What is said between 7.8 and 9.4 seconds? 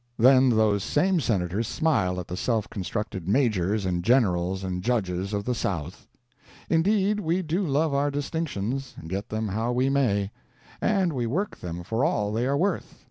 our distinctions, get